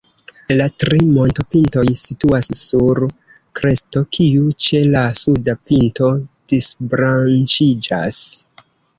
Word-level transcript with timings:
La 0.59 0.65
tri 0.83 0.99
montopintoj 1.15 1.81
situas 1.97 2.47
sur 2.59 3.01
kresto, 3.59 4.01
kiu 4.17 4.47
ĉe 4.67 4.81
la 4.95 5.03
suda 5.19 5.55
pinto 5.67 6.09
disbranĉiĝas. 6.55 8.19